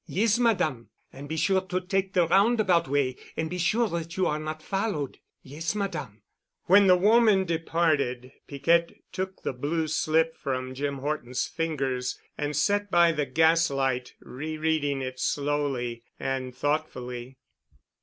"Yes, 0.07 0.39
Madame." 0.39 0.89
"And 1.13 1.29
be 1.29 1.37
sure 1.37 1.61
to 1.61 1.79
take 1.79 2.13
the 2.13 2.27
roundabout 2.27 2.87
way 2.87 3.17
and 3.37 3.51
be 3.51 3.59
sure 3.59 3.87
that 3.89 4.17
you 4.17 4.25
are 4.25 4.39
not 4.39 4.63
followed." 4.63 5.19
"Yes, 5.43 5.75
Madame." 5.75 6.23
When 6.63 6.87
the 6.87 6.95
woman 6.95 7.45
departed, 7.45 8.31
Piquette 8.47 8.93
took 9.11 9.43
the 9.43 9.53
blue 9.53 9.87
slip 9.87 10.35
from 10.35 10.73
Jim 10.73 10.97
Horton's 10.97 11.45
fingers 11.45 12.17
and 12.35 12.55
sat 12.55 12.89
by 12.89 13.11
the 13.11 13.27
gas 13.27 13.69
light, 13.69 14.15
rereading 14.21 15.03
it 15.03 15.19
slowly 15.19 16.01
and 16.19 16.55
thoughtfully. 16.55 17.37